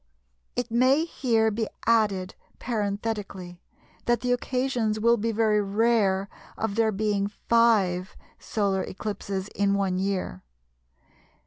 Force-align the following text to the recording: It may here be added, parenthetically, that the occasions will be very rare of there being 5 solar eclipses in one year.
It 0.55 0.71
may 0.71 1.05
here 1.05 1.51
be 1.51 1.67
added, 1.85 2.33
parenthetically, 2.57 3.61
that 4.05 4.21
the 4.21 4.31
occasions 4.31 4.99
will 4.99 5.15
be 5.15 5.31
very 5.31 5.61
rare 5.61 6.27
of 6.57 6.73
there 6.73 6.91
being 6.91 7.27
5 7.27 8.17
solar 8.39 8.81
eclipses 8.83 9.47
in 9.49 9.75
one 9.75 9.99
year. 9.99 10.41